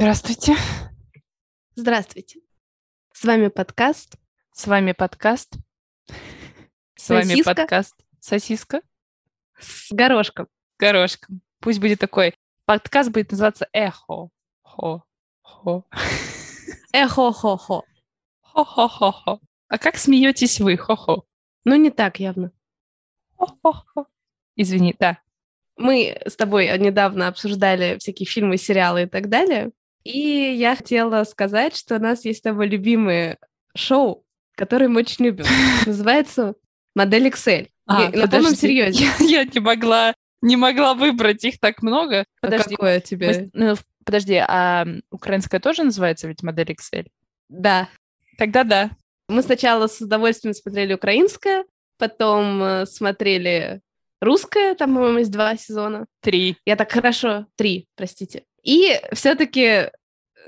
[0.00, 0.56] Здравствуйте.
[1.74, 2.40] Здравствуйте.
[3.12, 4.16] С вами подкаст.
[4.50, 5.52] С вами подкаст.
[6.94, 7.96] С вами подкаст.
[8.18, 8.80] Сосиска.
[9.58, 10.48] С горошком.
[10.78, 11.42] Горошком.
[11.58, 12.34] Пусть будет такой.
[12.64, 14.30] Подкаст будет называться Эхо.
[14.62, 15.04] Хо.
[15.42, 15.84] Хо.
[16.94, 17.84] Эхо-хо-хо.
[18.40, 19.40] Хо-хо-хо-хо.
[19.68, 20.78] А как смеетесь вы?
[20.78, 21.26] Хо-хо.
[21.64, 22.52] Ну, не так явно.
[23.36, 24.06] Хо-хо-хо.
[24.56, 25.18] Извини, да.
[25.76, 29.72] Мы с тобой недавно обсуждали всякие фильмы, сериалы и так далее.
[30.04, 33.38] И я хотела сказать, что у нас есть с тобой любимые
[33.76, 34.24] шоу,
[34.56, 35.44] которые мы очень любим.
[35.86, 36.54] Называется
[36.94, 37.68] «Модель Excel».
[37.86, 39.04] А, Я- на полном серьезе.
[39.18, 42.20] Я, я не могла, не могла выбрать их так много.
[42.40, 42.74] А Подожди.
[42.76, 43.34] Какое Мы тебе?
[43.34, 47.06] с- ну, подожди, а украинская тоже называется ведь модель Excel?
[47.48, 47.88] Да.
[48.38, 48.90] Тогда да.
[49.28, 51.64] Мы сначала с удовольствием смотрели украинское,
[51.98, 53.80] потом э, смотрели
[54.20, 56.06] русское, там, по-моему, есть два сезона.
[56.20, 56.56] Три.
[56.64, 58.44] Я так хорошо, три, простите.
[58.62, 59.90] И все-таки,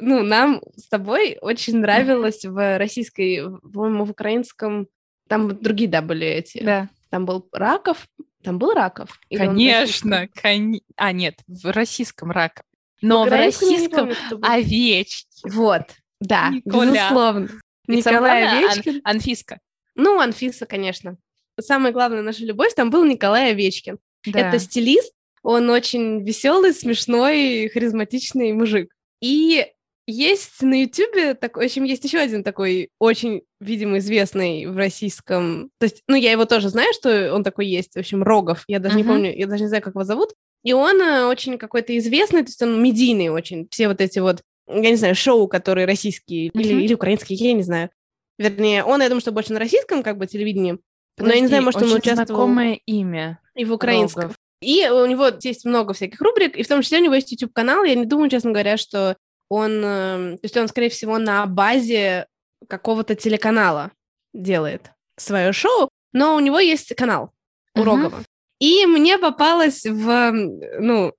[0.01, 4.89] ну, нам с тобой очень нравилось в российской, в- по-моему, в украинском,
[5.29, 6.63] там другие, да, были эти.
[6.63, 6.89] Да.
[7.11, 8.07] Там был Раков,
[8.43, 9.19] там был Раков.
[9.31, 12.63] В Конечно, кони- А, нет, в российском рака.
[13.01, 14.49] Но в не российском помню, кто был.
[14.49, 15.27] овечки.
[15.51, 15.83] Вот,
[16.21, 16.93] да, Николя.
[16.93, 17.49] безусловно.
[17.89, 19.01] Николай главное, Ан- Овечкин.
[19.05, 19.59] Анфиска.
[19.95, 21.17] Ну, Анфиса, конечно.
[21.61, 23.99] Самая главная наша любовь, там был Николай Овечкин.
[24.33, 28.93] Это стилист, он очень веселый, смешной, харизматичный мужик.
[29.21, 29.67] И
[30.07, 35.71] есть на Ютубе такой, в общем, есть еще один такой очень, видимо, известный в российском...
[35.79, 38.65] То есть, ну, я его тоже знаю, что он такой есть, в общем, Рогов.
[38.67, 39.12] Я даже не Мгм.
[39.12, 40.31] помню, я даже не знаю, как его зовут.
[40.65, 43.69] И он э, очень какой-то известный, то есть он медийный очень.
[43.71, 46.83] Все вот эти вот, я не знаю, шоу, которые российские или, Мгм.
[46.83, 47.91] или украинские, я не знаю.
[48.39, 50.73] Вернее, он, я думаю, что больше на российском как бы телевидении,
[51.19, 53.41] но я не Подожди, знаю, может, он участвовал знакомое имя.
[53.55, 54.23] и в украинском.
[54.23, 54.37] Рогов.
[54.63, 57.84] И у него есть много всяких рубрик, и в том числе у него есть YouTube-канал.
[57.84, 59.17] Я не думаю, честно говоря, что
[59.49, 59.73] он...
[59.84, 62.27] э, То есть он, скорее всего, на базе
[62.69, 63.91] какого-то телеканала
[64.33, 67.33] делает свое шоу, но у него есть канал
[67.75, 67.83] у.
[67.83, 68.22] Рогова.
[68.61, 70.09] И мне попалось в...
[70.09, 71.12] м, Ну,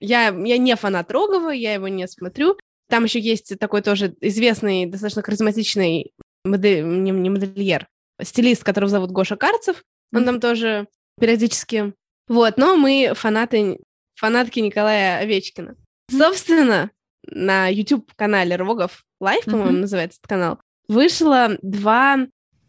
[0.00, 2.58] я, я не фанат Рогова, я его не смотрю.
[2.88, 6.12] Там еще есть такой тоже известный, достаточно харизматичный
[6.44, 7.86] модель, не, не модельер,
[8.22, 9.82] стилист, которого зовут Гоша Карцев.
[10.12, 10.26] Он Мгм.
[10.26, 10.88] там тоже
[11.20, 11.92] периодически
[12.28, 13.78] вот, но мы фанаты,
[14.14, 15.76] фанатки Николая Овечкина.
[16.10, 16.90] Собственно,
[17.26, 19.80] на YouTube-канале Рогов Лайв, по-моему, Мгм.
[19.82, 20.58] называется этот канал,
[20.88, 22.18] вышло два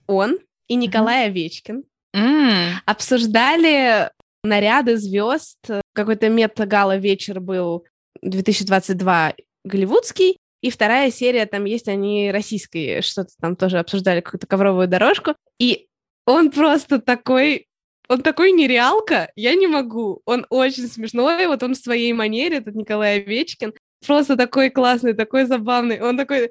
[0.07, 1.83] он и Николай Овечкин
[2.15, 4.11] М, обсуждали
[4.43, 5.57] наряды звезд.
[5.93, 7.85] Какой-то мета-гала вечер был
[8.21, 14.87] 2022 голливудский, и вторая серия, там есть они российские, что-то там тоже обсуждали, какую-то ковровую
[14.87, 15.35] дорожку.
[15.59, 15.87] И
[16.25, 17.67] он просто такой,
[18.09, 20.21] он такой нереалка, я не могу.
[20.25, 23.73] Он очень смешной, вот он в своей манере, этот Николай Овечкин,
[24.05, 26.01] просто такой классный, такой забавный.
[26.01, 26.49] Он такой,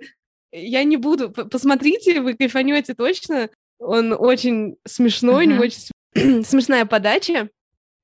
[0.52, 3.50] я не буду, посмотрите, вы кайфанете точно.
[3.80, 5.80] Он очень смешной, у него очень
[6.14, 7.50] см- смешная подача.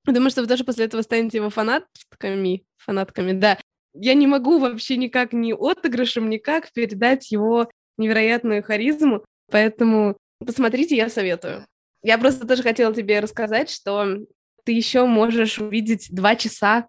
[0.05, 3.59] Думаю, что вы тоже после этого станете его фанатками, фанатками, да.
[3.95, 11.09] Я не могу вообще никак ни отыгрышем, никак передать его невероятную харизму, поэтому посмотрите, я
[11.09, 11.67] советую.
[12.05, 14.19] Я просто тоже хотела тебе рассказать, что
[14.65, 16.87] ты еще можешь увидеть два часа,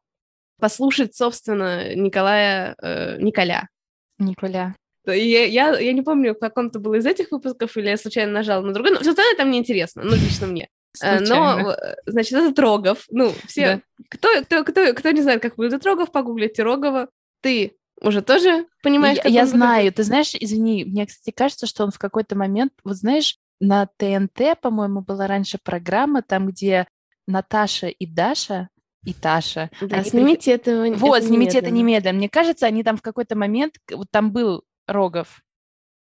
[0.60, 3.70] послушать, собственно, Николая, э, Николя.
[4.20, 4.76] Николя.
[5.06, 8.62] Я, я, я не помню, в каком-то был из этих выпусков, или я случайно нажала
[8.62, 10.68] на другой, но все остальное там неинтересно, ну, лично мне.
[11.02, 11.64] Э, Случайно.
[11.64, 13.06] Но, э, значит, это Трогов.
[13.10, 13.82] Ну, все...
[14.10, 17.10] Кто, кто, кто, кто не знает, как выглядит Рогов, погуглите Рогова.
[17.42, 19.96] Ты уже тоже понимаешь, я, как я он знаю, выглядит?
[19.96, 24.60] ты знаешь, извини, мне, кстати, кажется, что он в какой-то момент, вот знаешь, на ТНТ,
[24.62, 26.88] по-моему, была раньше программа, там, где
[27.28, 28.70] Наташа и Даша,
[29.06, 29.70] и Таша.
[29.82, 31.76] Да, они снимите этого Вот, снимите это немедленно.
[31.78, 32.18] немедленно.
[32.18, 35.42] Мне кажется, они там в какой-то момент, вот там был Рогов.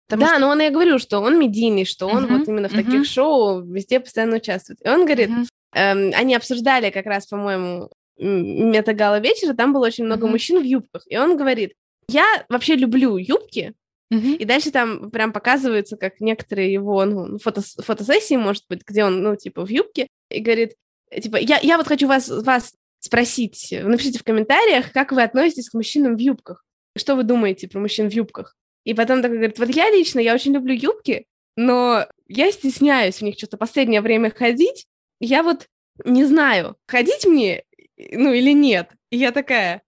[0.09, 2.73] Да, что- но он и говорю, что он медийный, что он Мгм, вот именно в
[2.73, 2.85] мгм.
[2.85, 4.79] таких шоу везде постоянно участвует.
[4.85, 5.47] И он говорит, Мгм.
[5.75, 10.33] эм, они обсуждали как раз, по-моему, метагала вечера, там было очень много Мгм.
[10.33, 11.03] мужчин в юбках.
[11.07, 11.73] И он говорит,
[12.09, 13.73] я вообще люблю юбки,
[14.15, 14.35] Мгм.
[14.35, 19.23] И дальше там прям показывается, как некоторые его ну, фото, фотосессии, может быть, где он,
[19.23, 20.75] ну, типа, в юбке, и говорит,
[21.11, 25.23] э, типа, я, я вот хочу вас, вас спросить, э, напишите в комментариях, как вы
[25.23, 26.65] относитесь к мужчинам в юбках.
[26.97, 28.55] Что вы думаете про мужчин в юбках?
[28.85, 31.27] И потом такой говорит, вот я лично, я очень люблю юбки,
[31.57, 34.87] но я стесняюсь в них что-то последнее время ходить.
[35.19, 35.67] Я вот
[36.05, 37.65] не знаю, ходить мне,
[37.97, 38.91] э, ну, или нет.
[39.11, 39.83] И я такая,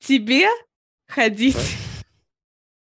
[0.00, 0.46] тебе
[1.06, 1.56] ходить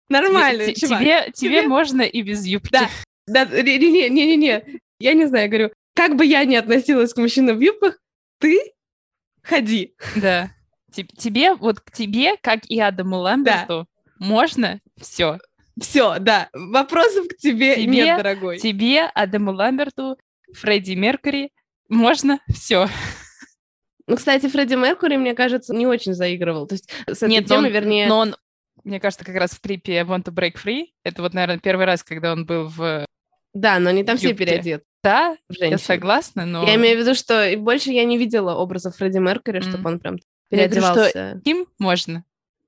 [0.09, 1.33] Нормально, чувак.
[1.33, 2.71] Тебе, можно и без юбки.
[2.71, 2.89] Да.
[3.27, 4.63] Да, не-не-не,
[4.99, 7.97] я не знаю, говорю, как бы я ни относилась к мужчинам в юбках,
[8.39, 8.59] ты
[9.41, 9.95] ходи.
[10.15, 10.51] Да.
[10.93, 13.87] Те- Тебе, вот к тебе, как и Адаму Ламберту,
[14.19, 15.39] можно все.
[15.79, 16.49] Все, да.
[16.53, 18.59] Вопросов к тебе, тебе нет, дорогой.
[18.59, 20.17] Тебе, Адаму Ламберту,
[20.53, 21.51] Фредди Меркури,
[21.89, 22.87] можно все.
[24.07, 26.67] Ну, кстати, Фредди Меркури, мне кажется, не очень заигрывал.
[26.67, 28.07] То есть с этой Нет, темой, он, вернее...
[28.07, 28.35] Но он,
[28.85, 31.85] мне кажется, как раз в клипе I Want to Break Free, это вот, наверное, первый
[31.85, 33.05] раз, когда он был в
[33.53, 34.27] Да, но они там юбке.
[34.27, 34.85] все переодеты.
[35.03, 36.65] Да, я согласна, но...
[36.65, 39.69] Я имею в виду, что больше я не видела образов Фредди Меркури, mm.
[39.69, 40.17] чтобы он прям
[40.49, 40.99] переодевался.
[40.99, 42.23] Я говорю, что им можно.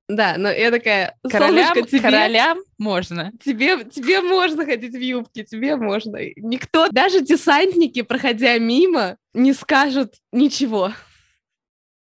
[0.07, 3.33] Да, но я такая, королям, тебе, королям можно.
[3.43, 6.17] Тебе, тебе можно ходить в юбке, тебе можно.
[6.37, 10.93] Никто, даже десантники, проходя мимо, не скажут ничего.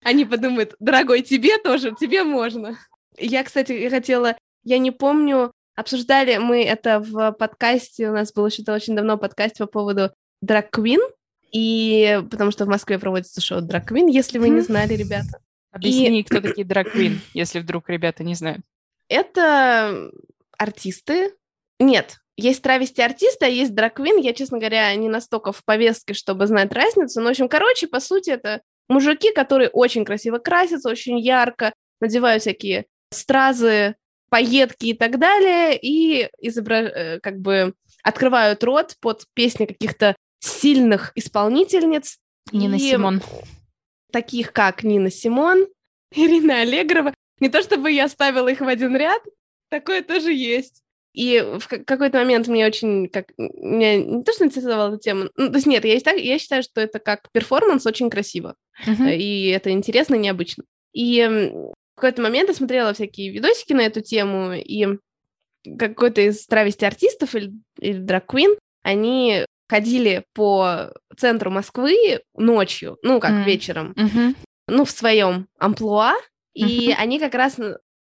[0.01, 2.77] Они подумают, дорогой, тебе тоже, тебе можно.
[3.19, 8.63] Я, кстати, хотела, я не помню, обсуждали мы это в подкасте, у нас был еще
[8.71, 10.11] очень давно подкаст по поводу
[10.41, 11.01] Драг Квин,
[11.51, 15.39] и потому что в Москве проводится шоу Драг Квин, если вы не знали, ребята.
[15.71, 16.23] Объясни, и...
[16.23, 18.61] кто такие Драг Квин, если вдруг ребята не знают.
[19.07, 20.11] Это
[20.57, 21.33] артисты.
[21.79, 24.17] Нет, есть травести артисты, а есть драквин.
[24.17, 27.19] Я, честно говоря, не настолько в повестке, чтобы знать разницу.
[27.19, 32.41] Но, в общем, короче, по сути, это мужики, которые очень красиво красятся, очень ярко, надевают
[32.41, 33.95] всякие стразы,
[34.29, 36.75] пайетки и так далее, и изобра...
[36.75, 37.73] Э, как бы
[38.03, 42.17] открывают рот под песни каких-то сильных исполнительниц.
[42.51, 42.79] Нина и...
[42.79, 43.21] Симон.
[44.11, 45.67] Таких, как Нина Симон,
[46.15, 47.13] Ирина Аллегрова.
[47.39, 49.21] Не то чтобы я ставила их в один ряд,
[49.69, 50.81] такое тоже есть.
[51.13, 55.49] И в какой-то момент мне очень, как, меня не то, что интересовала эта тема, ну,
[55.49, 58.55] то есть нет, я, я считаю, что это как перформанс очень красиво,
[58.85, 59.17] uh-huh.
[59.17, 60.65] и это интересно и необычно.
[60.93, 61.51] И
[61.99, 64.87] какой-то момент я смотрела всякие видосики на эту тему, и
[65.77, 73.31] какой-то из травести артистов или, или драг-квин, они ходили по центру Москвы ночью, ну, как
[73.31, 73.43] mm.
[73.43, 74.35] вечером, mm-hmm.
[74.67, 76.15] ну, в своем амплуа,
[76.53, 76.95] и mm-hmm.
[76.97, 77.57] они как раз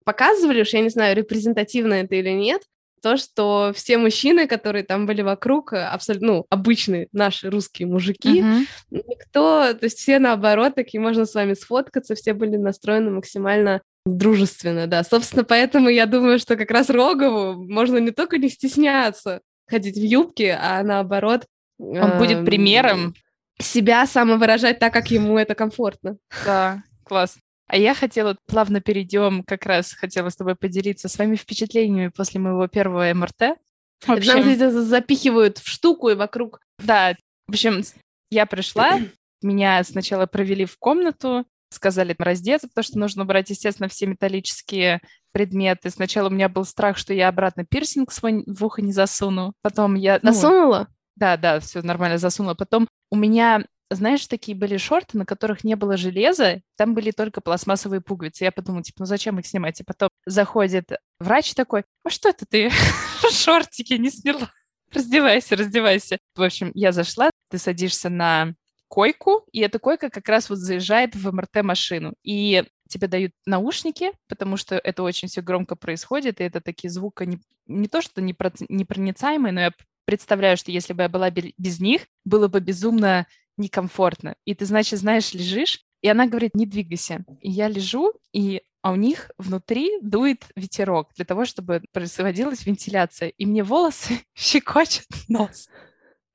[0.05, 2.63] показывали, уж я не знаю, репрезентативно это или нет,
[3.03, 8.41] то, что все мужчины, которые там были вокруг, э, абсолютно, ну, обычные наши русские мужики,
[8.41, 8.67] uh-huh.
[8.91, 14.87] никто, то есть все наоборот, такие, можно с вами сфоткаться, все были настроены максимально дружественно,
[14.87, 15.03] да.
[15.05, 20.03] Собственно, поэтому я думаю, что как раз Рогову можно не только не стесняться ходить в
[20.03, 21.47] юбке, а наоборот...
[21.79, 23.15] Он э- будет примером.
[23.59, 26.19] Себя самовыражать так, как ему это комфортно.
[26.45, 27.39] Да, класс.
[27.69, 32.67] А я хотела, плавно перейдем, как раз хотела с тобой поделиться своими впечатлениями после моего
[32.69, 33.59] первого МРТ.
[34.05, 36.61] В общем, это запихивают в штуку и вокруг.
[36.79, 37.17] Да,
[37.49, 37.83] в общем,
[38.31, 39.01] я пришла,
[39.43, 45.01] меня сначала провели в комнату, сказали раздеться, потому что нужно убрать, естественно, все металлические
[45.33, 45.91] предметы.
[45.91, 49.53] Сначала у меня был страх, что я обратно пирсинг свой в ухо не засуну.
[49.63, 50.21] Потом я...
[50.23, 50.89] Ну, Засунула?
[51.17, 52.55] Да, да, все нормально засунула.
[52.55, 57.41] Потом у меня знаешь, такие были шорты, на которых не было железа, там были только
[57.41, 58.45] пластмассовые пуговицы.
[58.45, 59.81] Я подумала, типа, ну зачем их снимать?
[59.81, 60.91] И потом заходит
[61.21, 62.71] врач такой, а что это ты
[63.31, 64.51] шортики не сняла?
[64.93, 66.19] Раздевайся, раздевайся.
[66.35, 68.55] В общем, я зашла, ты садишься на
[68.89, 72.15] койку, и эта койка как раз вот заезжает в МРТ-машину.
[72.23, 77.25] И тебе дают наушники, потому что это очень все громко происходит, и это такие звуки
[77.25, 79.73] не, не то, что непроницаемые, но я
[80.05, 84.37] представляю, что если бы я была без них, было бы безумно некомфортно.
[84.45, 87.25] И ты, значит, знаешь, лежишь, и она говорит, не двигайся.
[87.41, 93.31] И я лежу, и а у них внутри дует ветерок для того, чтобы происходилась вентиляция.
[93.31, 95.69] И мне волосы щекочет нос.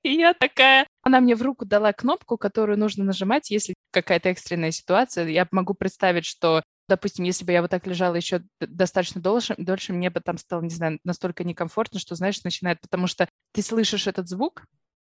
[0.04, 0.86] И я такая...
[1.02, 5.28] Она мне в руку дала кнопку, которую нужно нажимать, если какая-то экстренная ситуация.
[5.30, 9.94] Я могу представить, что, допустим, если бы я вот так лежала еще достаточно дольше, дольше
[9.94, 12.82] мне бы там стало, не знаю, настолько некомфортно, что, знаешь, начинает...
[12.82, 14.66] Потому что ты слышишь этот звук,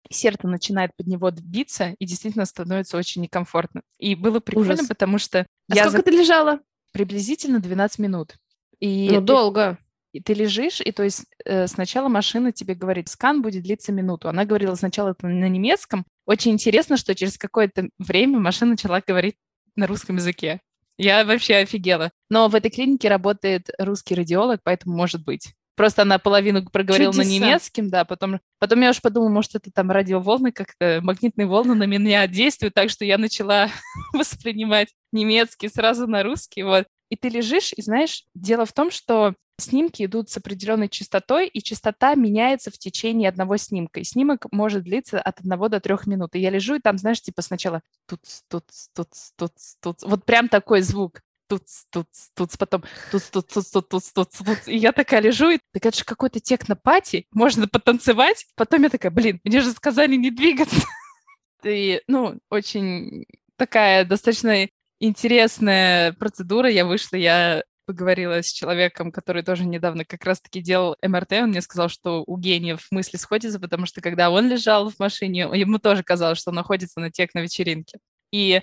[0.08, 3.82] сердце начинает под него биться, и действительно становится очень некомфортно.
[3.98, 4.88] И было прикольно, Ужас.
[4.88, 5.46] потому что...
[5.68, 6.02] А я сколько за...
[6.04, 6.60] ты лежала?
[6.92, 8.34] Приблизительно 12 минут.
[8.80, 9.26] И ну, ты...
[9.26, 9.78] долго.
[10.12, 14.28] И ты лежишь, и то есть э, сначала машина тебе говорит, скан будет длиться минуту.
[14.28, 16.04] Она говорила сначала это на немецком.
[16.26, 19.36] Очень интересно, что через какое-то время машина начала говорить
[19.76, 20.60] на русском языке.
[20.98, 22.10] Я вообще офигела.
[22.28, 25.54] Но в этой клинике работает русский радиолог, поэтому может быть.
[25.80, 27.26] Просто она половину проговорила Чудеса.
[27.26, 31.74] на немецком, да, потом, потом я уж подумала, может, это там радиоволны, как-то магнитные волны
[31.74, 33.70] на меня действуют, так что я начала
[34.12, 36.86] воспринимать немецкий сразу на русский, вот.
[37.08, 41.62] И ты лежишь, и знаешь, дело в том, что снимки идут с определенной частотой, и
[41.62, 44.00] частота меняется в течение одного снимка.
[44.00, 46.34] И снимок может длиться от одного до трех минут.
[46.34, 48.20] И я лежу, и там, знаешь, типа сначала тут,
[48.50, 49.08] тут, тут,
[49.38, 54.04] тут, тут, вот прям такой звук тут, тут, тут, потом тут, тут, тут, тут, тут,
[54.14, 54.58] тут, тут.
[54.68, 58.46] И я такая лежу, и так это же какой-то техно-пати, можно потанцевать.
[58.54, 60.76] Потом я такая, блин, мне же сказали не двигаться.
[61.64, 63.26] И, ну, очень
[63.56, 64.68] такая достаточно
[65.00, 66.70] интересная процедура.
[66.70, 71.60] Я вышла, я поговорила с человеком, который тоже недавно как раз-таки делал МРТ, он мне
[71.60, 76.04] сказал, что у гениев мысли сходятся, потому что когда он лежал в машине, ему тоже
[76.04, 77.98] казалось, что он находится на техно-вечеринке.
[78.30, 78.62] И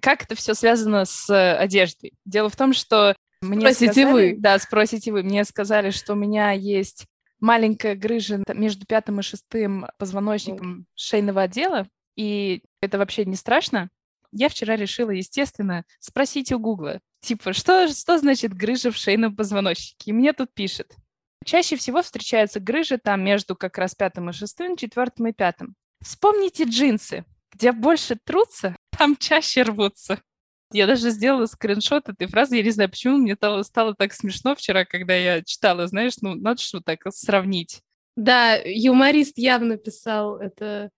[0.00, 2.14] как это все связано с одеждой?
[2.24, 4.36] Дело в том, что мне Спросите сказали, вы.
[4.38, 5.22] Да, спросите вы.
[5.22, 7.06] Мне сказали, что у меня есть
[7.40, 13.88] маленькая грыжа между пятым и шестым позвоночником шейного отдела, и это вообще не страшно.
[14.32, 20.10] Я вчера решила, естественно, спросить у Гугла, типа, что, что значит грыжа в шейном позвоночнике?
[20.10, 20.94] И мне тут пишет.
[21.44, 25.74] Чаще всего встречаются грыжи там между как раз пятым и шестым, четвертым и пятым.
[26.02, 27.24] Вспомните джинсы.
[27.52, 30.20] Где больше трутся, там чаще рвутся.
[30.72, 32.56] Я даже сделала скриншот этой фразы.
[32.56, 36.34] Я не знаю, почему мне стало, стало так смешно вчера, когда я читала, знаешь, ну,
[36.34, 37.80] надо что так сравнить.
[38.14, 40.90] Да, юморист явно писал это.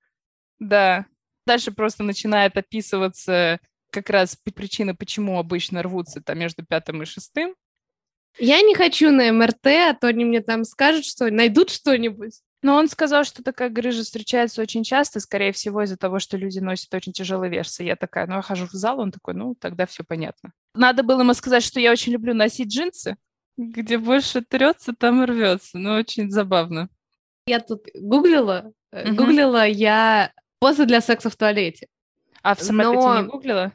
[0.58, 1.06] Да.
[1.46, 7.54] Дальше просто начинает описываться как раз причина, почему обычно рвутся там между пятым и шестым.
[8.36, 12.34] Я не хочу на МРТ, а то они мне там скажут, что найдут что-нибудь.
[12.62, 16.60] Но он сказал, что такая грыжа встречается очень часто, скорее всего, из-за того, что люди
[16.60, 17.82] носят очень тяжелые весы.
[17.82, 20.52] Я такая, ну, я хожу в зал, он такой, ну, тогда все понятно.
[20.74, 23.16] Надо было ему сказать, что я очень люблю носить джинсы,
[23.56, 25.76] где больше трется, там и рвется.
[25.78, 26.88] Ну, очень забавно.
[27.46, 29.16] Я тут гуглила, Мгм.
[29.16, 31.88] гуглила я позы для секса в туалете.
[32.42, 33.72] А в самолете Но- не гуглила?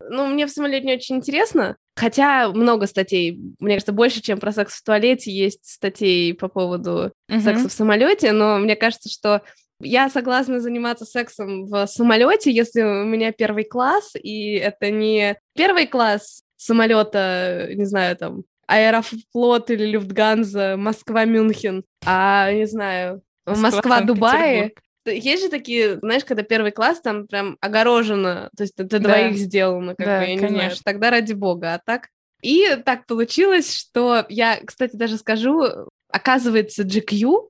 [0.00, 4.52] Ну, мне в самолете не очень интересно, хотя много статей, мне кажется, больше, чем про
[4.52, 9.42] секс в туалете, есть статей по поводу секса в самолете, но мне кажется, что
[9.80, 15.86] я согласна заниматься сексом в самолете, если у меня первый класс, и это не первый
[15.86, 24.72] класс самолета, не знаю, там, Аэрофлот или Люфтганза, Москва-Мюнхен, а, не знаю, Москва-Дубай.
[25.04, 28.98] Есть же такие, знаешь, когда первый класс там прям огорожено, то есть для Да.
[28.98, 30.82] двоих сделано, как Да, бы, я не знаю, конечно.
[30.84, 32.08] тогда ради бога, а так...
[32.42, 35.62] И так получилось, что я, кстати, даже скажу,
[36.08, 37.48] оказывается, GQ,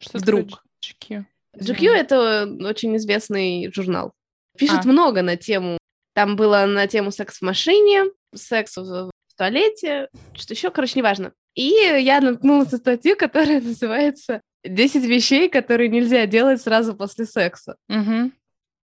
[0.00, 0.64] Что Вдруг.
[0.84, 1.24] GQ?
[1.56, 4.12] GQ— это очень известный журнал.
[4.58, 4.88] Пишет А.
[4.88, 5.78] много на тему.
[6.14, 8.04] Там было на тему секс в машине,
[8.34, 11.32] секс в, в туалете, что еще, короче, неважно.
[11.54, 17.76] И я наткнулась на статью, которая называется «10 вещей, которые нельзя делать сразу после секса».
[17.88, 18.32] Мгм.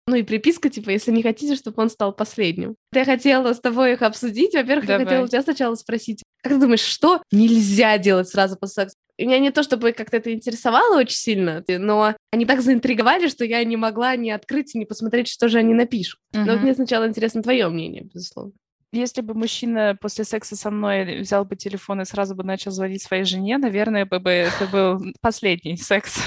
[0.09, 2.77] Ну и приписка, типа, если не хотите, чтобы он стал последним.
[2.95, 4.55] Я хотела с тобой их обсудить.
[4.55, 5.05] Во-первых, я Давай.
[5.05, 8.97] хотела у тебя сначала спросить, как ты думаешь, что нельзя делать сразу после секса?
[9.19, 13.63] Меня не то, чтобы как-то это интересовало очень сильно, но они так заинтриговали, что я
[13.65, 16.21] не могла ни открыть, ни посмотреть, что же они напишут.
[16.33, 16.63] Но вот Мгм.
[16.63, 18.53] мне сначала интересно твое мнение, безусловно.
[18.93, 23.03] Если бы мужчина после секса со мной взял бы телефон и сразу бы начал звонить
[23.03, 26.19] своей жене, наверное, бы бы это был последний секс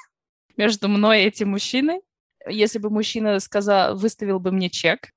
[0.56, 2.00] между мной и этим мужчиной.
[2.48, 5.10] Если бы мужчина сказал, выставил бы мне чек.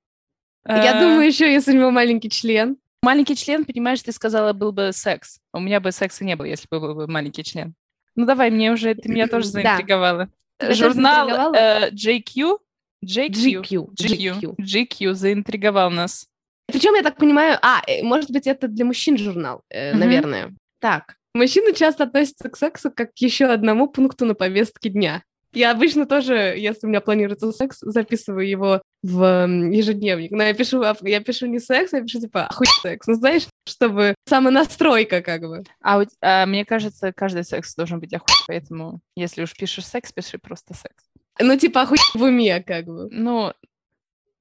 [0.67, 2.77] Я э, думаю, еще если у него маленький член.
[3.01, 5.39] Маленький член, понимаешь, ты сказала, был бы секс.
[5.53, 7.75] У меня бы секса не было, если бы был бы маленький член.
[8.15, 10.29] Ну давай, мне уже, ты меня тоже заинтриговала.
[10.61, 12.57] Журнал э, JQ,
[13.05, 13.93] JQ, GQ.
[13.95, 16.27] GQ, GQ заинтриговал нас.
[16.71, 19.99] Причем, я так понимаю, а, э, может быть, это для мужчин журнал, э, Мгм.
[19.99, 20.53] наверное.
[20.79, 25.23] Так, мужчины часто относятся к сексу как к еще одному пункту на повестке дня.
[25.51, 30.29] Я обычно тоже, если у меня планируется секс, записываю его в ежедневник.
[30.31, 33.07] Но я пишу, а, я пишу не секс, я пишу типа охуй секс.
[33.07, 35.63] Ну, знаешь, чтобы самонастройка как бы.
[35.81, 40.37] А, а мне кажется, каждый секс должен быть охуй, поэтому если уж пишешь секс, пиши
[40.37, 41.03] просто секс.
[41.39, 43.07] Ну, типа охуй в уме как бы.
[43.09, 43.51] Ну,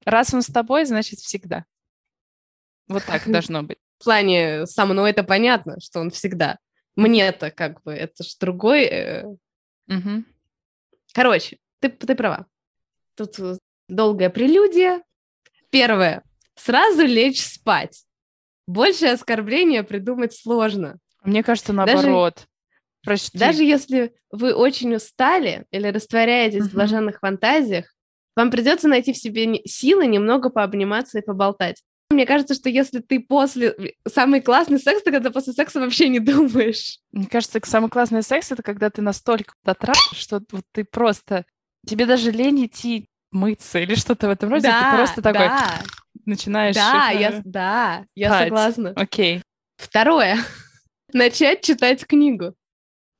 [0.04, 1.64] раз он с тобой, значит всегда.
[2.88, 3.78] Вот так должно быть.
[3.98, 6.58] В плане со мной это понятно, что он всегда.
[6.96, 9.24] Мне-то как бы, это ж другой...
[9.86, 10.26] Мгм.
[11.14, 12.46] Короче, ты, ты права.
[13.14, 13.56] Тут э,
[13.88, 15.02] долгая прелюдия.
[15.70, 16.22] Первое.
[16.54, 18.04] Сразу лечь спать.
[18.66, 20.98] Больше оскорбления придумать сложно.
[21.24, 22.46] Мне кажется, Даже- наоборот.
[23.04, 23.38] Почти.
[23.38, 26.74] Даже если вы очень устали или растворяетесь в Мгм.
[26.74, 27.94] блаженных фантазиях,
[28.36, 31.82] вам придется найти в себе силы немного пообниматься и поболтать.
[32.10, 33.94] Мне кажется, что если ты после...
[34.06, 36.98] Самый классный секс, ты когда после секса вообще не думаешь.
[37.12, 41.44] Мне кажется, самый классный секс это когда ты настолько дотрахаешь, что вот ты просто
[41.86, 45.80] тебе даже лень идти мыться или что-то в этом роде, ты просто такой да,
[46.24, 46.74] начинаешь.
[46.74, 48.92] да, э, я, да, я согласна.
[48.96, 49.42] Окей.
[49.76, 50.38] Второе.
[51.12, 52.54] Начать читать книгу.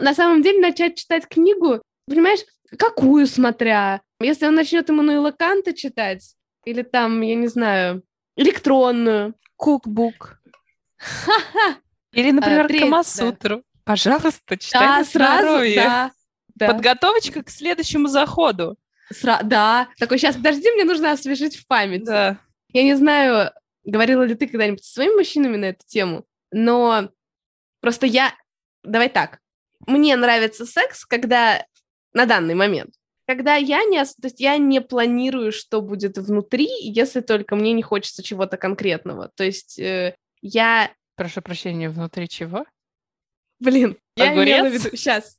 [0.01, 2.41] На самом деле, начать читать книгу, понимаешь,
[2.79, 4.01] какую смотря.
[4.21, 8.03] Если он начнет Эммануила Канта читать, или там, я не знаю,
[8.39, 9.35] электронную.
[9.57, 10.41] Кукбук.
[12.13, 12.87] Или, например, треть, да.
[12.87, 13.63] Камасутру.
[13.85, 16.13] Пожалуйста, читай Да, на сразу, да.
[16.55, 18.77] Да, Подготовочка к следующему заходу.
[19.13, 19.89] сра- да.
[19.99, 22.05] Такой, сейчас, подожди, мне нужно освежить в память.
[22.05, 22.39] Да.
[22.73, 23.53] Я не знаю,
[23.85, 27.11] говорила ли ты когда-нибудь со своими мужчинами на эту тему, но
[27.81, 28.35] просто я...
[28.83, 29.39] Давай так.
[29.87, 31.65] Мне нравится секс, когда
[32.13, 32.95] на данный момент,
[33.29, 37.83] когда я не, то есть я не планирую, что будет внутри, если только мне не
[37.83, 39.31] хочется чего-то конкретного.
[39.35, 40.91] То есть э, я...
[41.15, 42.65] Прошу прощения, внутри чего?
[43.61, 44.97] Блин, я имела в виду...
[44.97, 45.37] Сейчас.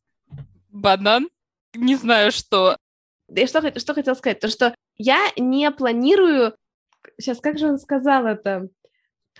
[0.69, 1.29] Банан?
[1.73, 2.77] Не знаю, что.
[3.27, 4.39] Я что, что хотела сказать?
[4.39, 6.55] То, что я не планирую...
[7.19, 8.69] Сейчас, как же он сказал это?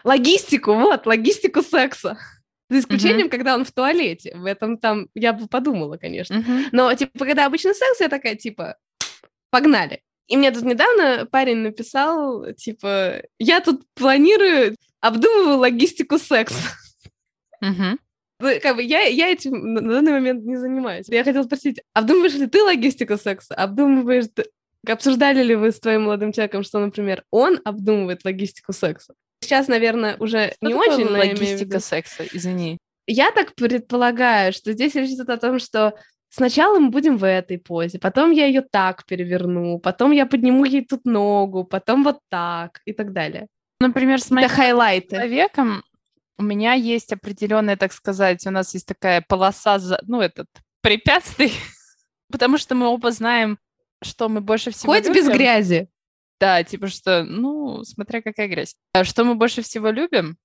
[0.03, 2.17] Логистику, вот, логистику секса.
[2.69, 3.31] За исключением, uh-huh.
[3.31, 4.35] когда он в туалете.
[4.35, 6.35] В этом там я бы подумала, конечно.
[6.35, 6.65] Uh-huh.
[6.71, 8.77] Но, типа, когда обычно секс, я такая, типа,
[9.49, 10.01] погнали.
[10.27, 16.69] И мне тут недавно парень написал, типа, я тут планирую, обдумываю логистику секса.
[17.63, 17.97] Uh-huh.
[18.61, 21.07] Как бы я, я этим на данный момент не занимаюсь.
[21.09, 23.55] Я хотела спросить, обдумываешь ли ты логистику секса?
[23.55, 24.25] Обдумываешь,
[24.87, 29.15] обсуждали ли вы с твоим молодым человеком, что, например, он обдумывает логистику секса?
[29.41, 32.77] Сейчас, наверное, уже что не очень, но логистика секса, извини.
[33.07, 35.95] Я так предполагаю, что здесь речь идет о том, что
[36.29, 40.85] сначала мы будем в этой позе, потом я ее так переверну, потом я подниму ей
[40.85, 43.47] тут ногу, потом вот так и так далее.
[43.79, 45.83] Например, с моим человеком
[46.37, 50.47] у меня есть определенная, так сказать, у нас есть такая полоса, ну, этот,
[50.81, 51.51] препятствий,
[52.31, 53.57] потому что мы оба знаем,
[54.01, 55.15] что мы больше всего Хоть любим.
[55.15, 55.89] без грязи.
[56.39, 58.75] Да, типа что, ну, смотря какая грязь.
[58.93, 60.37] А что мы больше всего любим,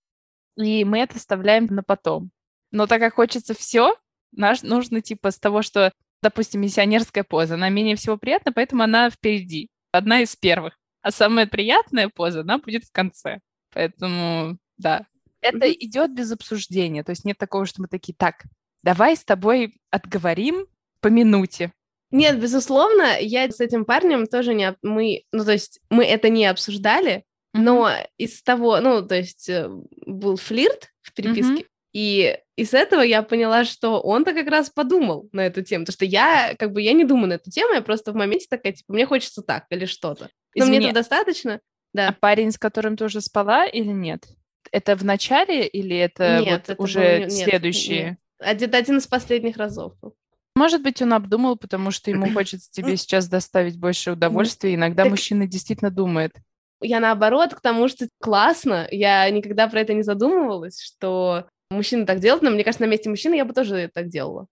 [0.57, 2.31] и мы это оставляем на потом.
[2.71, 3.97] Но так как хочется все,
[4.33, 9.11] наш нужно типа с того, что, допустим, миссионерская поза, она менее всего приятна, поэтому она
[9.11, 10.77] впереди, одна из первых.
[11.03, 13.39] А самая приятная поза, она будет в конце.
[13.73, 15.07] Поэтому, да.
[15.41, 17.05] Это идет без обсуждения.
[17.05, 18.45] То есть нет такого, что мы такие, так,
[18.83, 20.67] давай с тобой отговорим
[21.01, 21.73] по минуте.
[22.14, 24.76] Нет, безусловно, я с этим парнем тоже не...
[24.83, 27.24] Мы, ну, то есть мы это не обсуждали,
[27.57, 27.61] mm-hmm.
[27.61, 29.68] но из того, ну, то есть э,
[30.07, 31.66] был флирт в переписке, mm-hmm.
[31.92, 36.05] и из этого я поняла, что он-то как раз подумал на эту тему, потому что
[36.05, 38.92] я, как бы, я не думаю на эту тему, я просто в моменте такая, типа,
[38.92, 40.31] мне хочется так или что-то.
[40.55, 41.61] Но мне это достаточно,
[41.92, 42.11] да.
[42.11, 44.24] А парень, с которым ты уже спала или нет?
[44.70, 48.05] Это в начале или это нет, вот это уже был, следующие?
[48.05, 48.18] Нет.
[48.38, 50.14] Один, один из последних разов был.
[50.57, 54.75] Может быть, он обдумал, потому что ему хочется тебе сейчас доставить больше удовольствия.
[54.75, 55.11] Иногда так...
[55.11, 56.35] мужчина действительно думает.
[56.81, 58.87] Я наоборот, к тому, что классно.
[58.90, 63.09] Я никогда про это не задумывалась, что мужчина так делает, но мне кажется, на месте
[63.09, 64.47] мужчины я бы тоже так делала.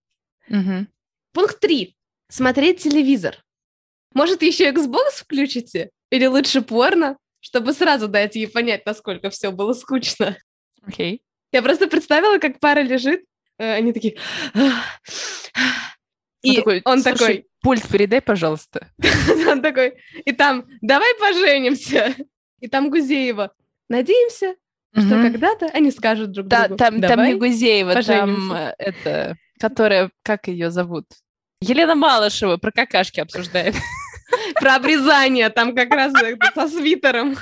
[0.48, 0.86] Угу.
[1.32, 1.96] Пункт три.
[2.28, 3.44] Смотреть телевизор.
[4.14, 5.90] Может, еще Xbox включите?
[6.10, 7.16] Или лучше порно?
[7.40, 10.36] Чтобы сразу дать ей понять, насколько все было скучно.
[10.86, 11.16] Окей.
[11.16, 11.20] Okay.
[11.52, 13.24] Я просто представила, как пара лежит,
[13.58, 14.16] э, они такие...
[16.42, 18.88] И он такой, он такой, пульт передай, пожалуйста.
[19.48, 22.14] он такой, и там, давай поженимся.
[22.60, 23.52] И там Гузеева,
[23.88, 24.54] надеемся,
[24.94, 26.76] что когда-то они скажут друг другу.
[26.76, 31.06] Там, там не Гузеева, там э, это, которая, как ее зовут?
[31.60, 33.74] Елена Малышева про какашки обсуждает.
[34.60, 36.12] Про обрезание, там как раз
[36.54, 37.36] со свитером.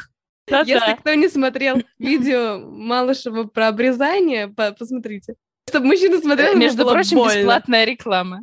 [0.49, 5.35] Если кто не смотрел видео Малышева про обрезание, посмотрите.
[5.69, 8.41] Чтобы мужчина смотрел, Между прочим, бесплатная реклама.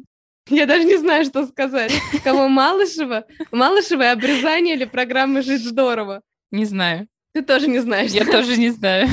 [0.49, 1.91] Я даже не знаю, что сказать.
[2.23, 3.25] Кого Малышева?
[3.51, 6.21] Малышева обрезание или программы «Жить здорово»?
[6.51, 7.07] Не знаю.
[7.33, 8.11] Ты тоже не знаешь.
[8.11, 9.07] Я тоже не знаю.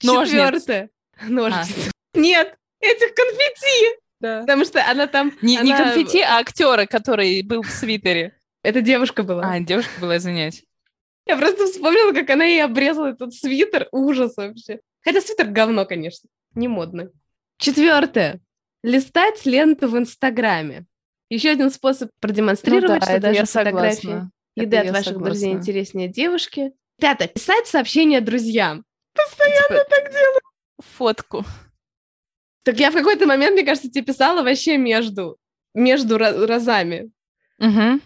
[0.00, 0.90] Четвертое.
[1.22, 1.90] Ножницы.
[2.14, 3.98] Нет, этих конфетти.
[4.20, 4.40] Да.
[4.40, 5.32] Потому что она там...
[5.42, 5.64] Не, она...
[5.64, 8.36] не конфетти, а актера, который был в свитере.
[8.62, 9.42] Это девушка была.
[9.44, 10.64] А, девушка была, извиняюсь.
[11.26, 13.88] Я просто вспомнила, как она ей обрезала этот свитер.
[13.92, 14.80] Ужас вообще.
[15.04, 16.28] Хотя свитер говно, конечно.
[16.54, 17.10] Не модно.
[17.58, 18.40] Четвертое.
[18.82, 20.86] Листать ленту в Инстаграме.
[21.30, 25.24] Еще один способ продемонстрировать, ну, да, что даже фотографии еды от ваших согласна.
[25.24, 26.72] друзей интереснее девушки.
[27.00, 27.28] Пятое.
[27.28, 28.84] Писать сообщения друзьям.
[29.14, 29.90] Постоянно типа...
[29.90, 30.40] так делаю.
[30.78, 31.44] Фотку.
[32.64, 35.38] Так я в какой-то момент, мне кажется, тебе писала вообще между,
[35.74, 37.10] между разами.
[37.58, 38.00] Угу.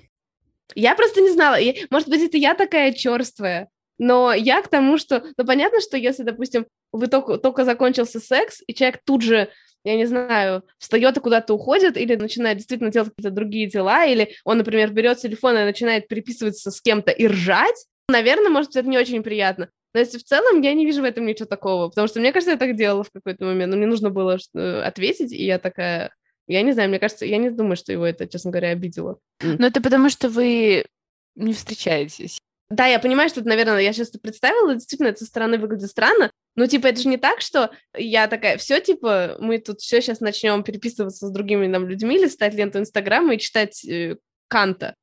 [0.74, 1.58] Я просто не знала.
[1.90, 5.24] Может быть, это я такая черствая, но я к тому, что...
[5.37, 9.50] Ну, понятно, что если, допустим, вы только, только закончился секс, и человек тут же
[9.85, 14.35] я не знаю, встает и куда-то уходит, или начинает действительно делать какие-то другие дела, или
[14.45, 18.88] он, например, берет телефон и начинает переписываться с кем-то и ржать, наверное, может быть, это
[18.88, 19.68] не очень приятно.
[19.95, 22.53] Но если в целом, я не вижу в этом ничего такого, потому что, мне кажется,
[22.53, 26.14] я так делала в какой-то момент, но мне нужно было э, ответить, и я такая,
[26.47, 29.18] я не знаю, мне кажется, я не думаю, что его это, честно говоря, обидело.
[29.42, 30.87] Но это потому, что вы
[31.35, 32.38] не встречаетесь.
[32.71, 36.31] Да, я понимаю, что, наверное, я сейчас это представила, действительно, это со стороны выглядит странно,
[36.54, 40.20] но, типа, это же не так, что я такая, все, типа, мы тут все сейчас
[40.20, 44.16] начнем переписываться с другими нам людьми, листать ленту Инстаграма и читать э,
[44.48, 44.94] Канта.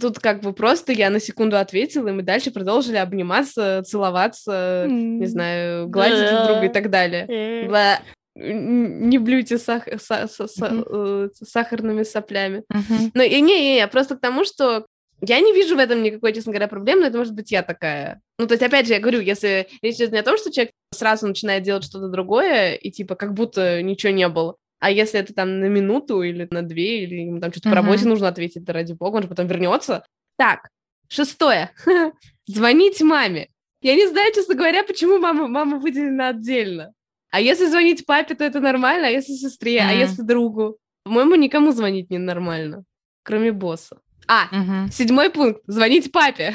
[0.00, 5.26] Тут как бы просто я на секунду ответила, и мы дальше продолжили обниматься, целоваться, не
[5.26, 7.26] знаю, гладить друг друга и так далее.
[7.68, 8.00] Бла.
[8.34, 9.86] Не блюйте сах...
[9.86, 12.64] са- са- са- э, сахарными соплями.
[12.68, 13.12] Мгм.
[13.14, 14.86] Ну, и не, не, не, просто к тому, что
[15.20, 18.20] я не вижу в этом никакой, честно говоря, проблемы, но это может быть я такая.
[18.38, 20.72] Ну, то есть, опять же, я говорю, если речь идет не о том, что человек
[20.92, 25.32] сразу начинает делать что-то другое, и типа как будто ничего не было, а если это
[25.32, 27.86] там на минуту или на две, или ему там что-то по Мгм.
[27.86, 30.04] работе нужно ответить, да ради бога, он же потом вернется.
[30.36, 30.68] Так,
[31.08, 31.70] шестое.
[32.46, 33.48] Звонить маме.
[33.80, 36.92] Я не знаю, честно говоря, почему мама, мама выделена отдельно.
[37.30, 39.98] А если звонить папе, то это нормально, а если сестре, а Мгм.
[39.98, 40.78] если другу?
[41.04, 42.84] По-моему, никому звонить не нормально,
[43.22, 44.00] кроме босса.
[44.26, 44.90] А, Мгм.
[44.90, 45.62] седьмой пункт.
[45.66, 46.54] Звонить папе.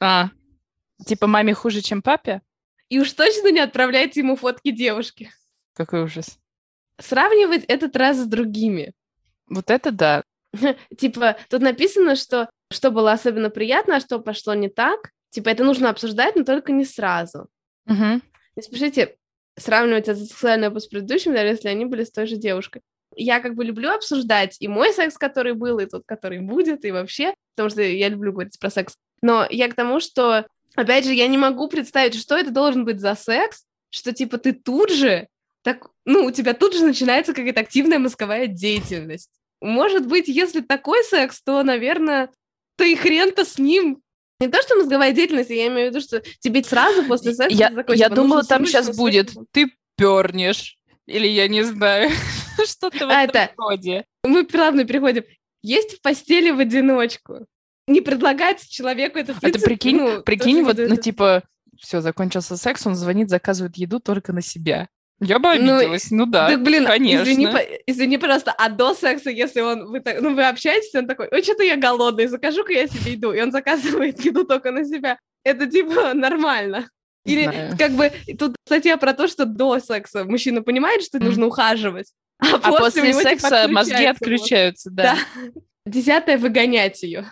[0.00, 0.30] А,
[1.04, 2.42] типа маме хуже, чем папе?
[2.88, 5.30] И уж точно не отправляйте ему фотки девушки.
[5.74, 6.38] Какой ужас.
[6.98, 8.92] Сравнивать этот раз с другими.
[9.48, 10.22] Вот это да.
[10.98, 15.12] Типа, тут написано, что что было особенно приятно, а что пошло не так.
[15.30, 17.48] Типа, это нужно обсуждать, но только не сразу.
[17.84, 18.22] Мгм.
[18.56, 19.16] Не спешите
[19.56, 22.82] сравнивать этот сексуальный опыт с предыдущим, даже если они были с той же девушкой.
[23.16, 26.92] Я как бы люблю обсуждать и мой секс, который был, и тот, который будет, и
[26.92, 28.94] вообще, потому что я люблю говорить про секс.
[29.22, 33.00] Но я к тому, что, опять же, я не могу представить, что это должен быть
[33.00, 35.28] за секс, что, типа, ты тут же,
[35.62, 39.30] так, ну, у тебя тут же начинается какая-то активная мозговая деятельность.
[39.62, 42.30] Может быть, если такой секс, то, наверное,
[42.78, 44.02] и хрен-то с ним.
[44.38, 47.72] Не то, что мозговая деятельность, я имею в виду, что тебе сразу после секса Я,
[47.94, 49.32] я думала, там сейчас будет.
[49.50, 50.76] Ты пернешь.
[51.06, 52.10] Или я не знаю.
[52.66, 54.04] Что-то в А, этом это- роде.
[54.24, 55.24] Мы плавно переходим.
[55.62, 57.46] Есть в постели в одиночку.
[57.88, 61.42] Не предлагать человеку это, в А прикинь, ну, прикинь, вот, ну, это- типа,
[61.80, 64.88] все, закончился секс, он звонит, заказывает еду только на себя.
[65.20, 66.10] Я бы Ну, обиделась.
[66.10, 67.22] Ну, да, Так, блин, конечно.
[67.22, 67.48] извини,
[67.86, 71.42] извини, пожалуйста, а до секса, если он, вы, так- ну, вы общаетесь, он такой, ой,
[71.42, 75.18] что-то я голодный, закажу-ка я себе еду, и он заказывает еду только на себя.
[75.42, 76.90] Это, типа, нормально.
[77.24, 77.76] Или, Знаю.
[77.78, 81.26] как бы, тут статья про то, что до секса мужчина понимает, что Мгм.
[81.26, 84.22] нужно ухаживать, а, А после, после типа, секса мозги отключается мозг.
[84.22, 85.16] отключаются, да.
[85.84, 87.26] Десятое— выгонять ее.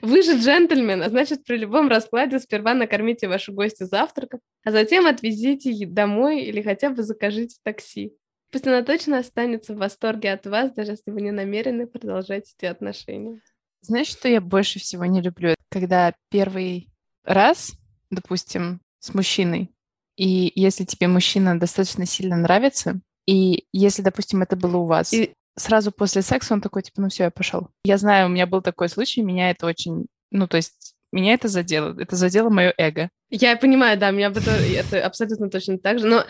[0.00, 5.06] Вы же джентльмен, а значит, при любом раскладе сперва накормите вашу гостью завтраком, а затем
[5.06, 8.12] отвезите ее домой или хотя бы закажите такси.
[8.52, 12.66] Пусть она точно останется в восторге от вас, даже если вы не намерены продолжать эти
[12.66, 13.40] отношения.
[13.80, 15.54] Знаешь, что я больше всего не люблю?
[15.70, 16.88] Когда первый
[17.24, 17.72] раз,
[18.10, 19.72] допустим, с мужчиной,
[20.16, 25.32] и если тебе мужчина достаточно сильно нравится, и если, допустим, это было у вас, И-
[25.56, 27.68] сразу после секса он такой, типа, ну все, я пошел.
[27.84, 31.48] Я знаю, у меня был такой случай, меня это очень, ну то есть меня это
[31.48, 33.08] задело, это задело мое эго.
[33.30, 36.24] Я понимаю, да, меня это, это абсолютно точно так же, но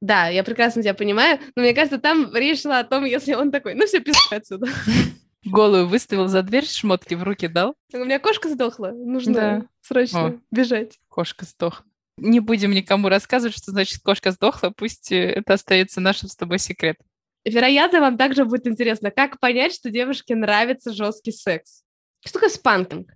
[0.00, 3.50] да, я прекрасно тебя понимаю, но мне кажется, там речь шла о том, если он
[3.50, 4.66] такой, ну все, пизда отсюда.
[5.44, 9.62] Голую выставил за дверь, шмотки в руки дал, У меня кошка сдохла, нужно Да.
[9.80, 10.38] срочно О.
[10.50, 10.98] бежать.
[11.08, 11.84] кошка сдохла.
[12.20, 16.58] Не будем никому рассказывать, что значит кошка сдохла, пусть э, это остается нашим с тобой
[16.58, 17.06] секретом.
[17.44, 21.82] Вероятно, вам также будет интересно, как понять, что девушке нравится жесткий секс.
[22.22, 23.10] Что такое спанкинг?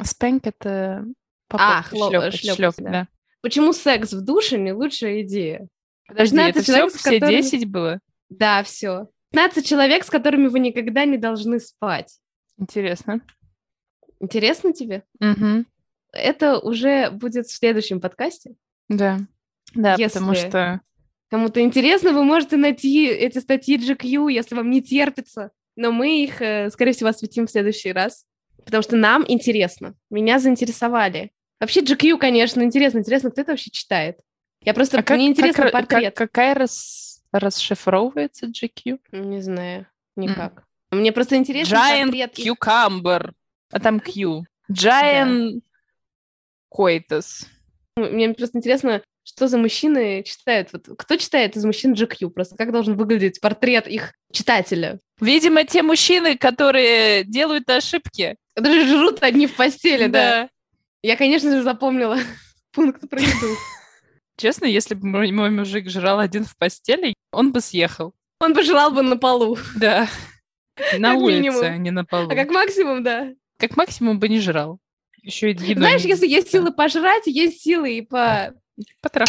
[0.00, 1.04] Спэнк— это
[1.50, 2.90] А, попытка хло- шлёпать, шлёпать, шлёп, да.
[2.90, 3.08] да.
[3.40, 5.66] Почему секс в душе не лучшая идея?
[6.06, 8.00] Подожди, 15 это все, человек, все которыми- 10 было?
[8.28, 9.08] Да, все.
[9.32, 12.18] 15 человек, с которыми вы никогда не должны спать.
[12.58, 13.20] Интересно.
[14.20, 15.02] Интересно тебе?
[15.18, 15.66] Мгм.
[16.16, 18.54] Это уже будет в следующем подкасте.
[18.88, 19.18] Да.
[19.74, 20.80] Да, потому Если- что...
[21.28, 25.50] Кому-то интересно, вы можете найти эти статьи GQ, если вам не терпится.
[25.74, 28.24] Но мы их, э, скорее всего, осветим в следующий раз.
[28.64, 29.94] Потому что нам интересно.
[30.08, 31.32] Меня заинтересовали.
[31.60, 32.98] Вообще GQ, конечно, интересно.
[32.98, 34.18] Интересно, кто это вообще читает.
[34.62, 34.98] Я просто...
[34.98, 36.16] А как, Мне интересно как ра- как- портрет.
[36.16, 39.00] какая рас- расшифровывается GQ?
[39.12, 39.86] Не знаю.
[40.14, 40.62] Никак.
[40.92, 43.32] Мне просто интересно Giant портрет Cucumber.
[43.72, 44.44] А там Q.
[44.70, 45.60] Giant
[46.74, 47.46] Coitus.
[47.96, 50.68] Мне просто интересно, что за мужчины читают.
[50.72, 52.30] Вот кто читает из мужчин GQ?
[52.30, 55.00] Просто как должен выглядеть портрет их читателя?
[55.20, 58.36] Видимо, те мужчины, которые делают ошибки.
[58.54, 60.48] Которые жрут одни в постели, да.
[61.02, 62.18] Я, конечно же, запомнила
[62.72, 63.54] пункт про еду.
[64.36, 68.12] Честно, если бы мой, мой мужик жрал один в постели, он бы съехал.
[68.40, 69.56] Он бы жрал бы на полу.
[69.76, 70.08] Да.
[70.98, 71.62] На Как улице, минимум.
[71.64, 72.30] а не на полу.
[72.30, 73.32] А как максимум, да.
[73.58, 74.78] Как максимум бы не жрал.
[75.26, 78.54] Еще и еду Знаешь, если есть силы пожрать, есть силы и по...
[79.02, 79.28] Потрах,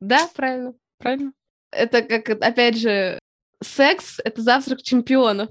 [0.00, 0.72] Да, правильно.
[0.98, 1.32] правильно?
[1.70, 3.18] Это как, опять же,
[3.62, 5.50] секс— это завтрак чемпионов.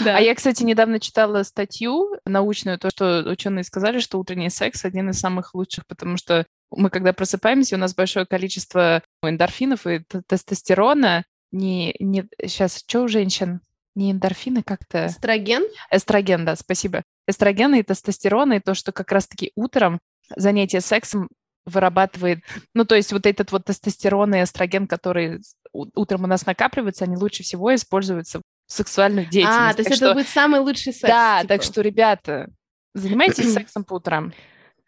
[0.00, 0.16] Да.
[0.16, 5.10] А я, кстати, недавно читала статью научную, то, что ученые сказали, что утренний секс один
[5.10, 11.24] из самых лучших, потому что мы, когда просыпаемся, у нас большое количество эндорфинов и тестостерона.
[11.52, 12.24] Не, не...
[12.40, 13.60] Сейчас, что у женщин?
[13.94, 15.06] Не эндорфины, как-то...
[15.06, 15.64] Эстроген?
[15.90, 17.02] Эстроген, да, спасибо.
[17.26, 20.00] Эстрогены и тестостероны, и то, что как раз-таки утром
[20.36, 21.28] занятие сексом
[21.66, 22.40] вырабатывает,
[22.74, 25.40] ну, то есть вот этот вот тестостерон и эстроген, который
[25.72, 29.70] утром у нас накапливается, они лучше всего используются в сексуальную деятельность.
[29.70, 30.14] А, то есть так это что...
[30.14, 31.08] будет самый лучший секс.
[31.08, 31.48] Да, типа.
[31.48, 32.50] так что, ребята,
[32.94, 34.32] занимайтесь сексом по утрам.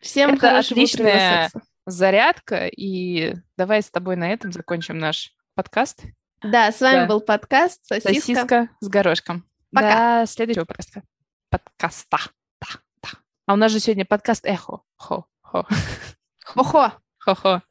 [0.01, 1.51] Всем это отличная
[1.87, 6.03] зарядка, и давай с тобой на этом закончим наш подкаст.
[6.42, 7.07] Да, с вами да.
[7.07, 8.14] был подкаст «Сосиска».
[8.14, 9.44] «Сосиска с горошком».
[9.72, 10.20] Пока.
[10.20, 11.03] До следующего подкаста.
[11.51, 12.18] Подкаста.
[12.61, 12.68] Да,
[13.03, 13.09] да.
[13.46, 14.81] А у нас же сегодня подкаст «Эхо».
[14.96, 15.27] Хо.
[15.40, 15.66] Хо.
[16.44, 16.92] Хо-хо.
[17.18, 17.62] Хо-хо.